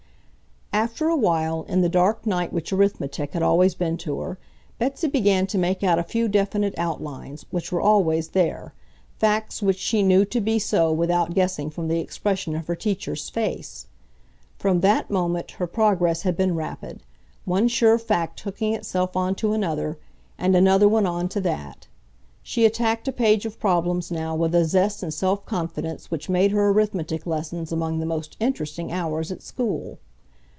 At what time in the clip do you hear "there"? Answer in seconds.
8.29-8.73